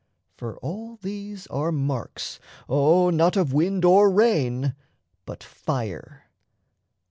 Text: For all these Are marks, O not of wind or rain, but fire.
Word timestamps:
For 0.35 0.57
all 0.63 0.95
these 0.95 1.45
Are 1.51 1.71
marks, 1.71 2.39
O 2.67 3.11
not 3.11 3.37
of 3.37 3.53
wind 3.53 3.85
or 3.85 4.09
rain, 4.09 4.73
but 5.27 5.43
fire. 5.43 6.23